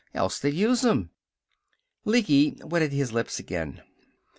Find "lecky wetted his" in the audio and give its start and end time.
2.05-3.13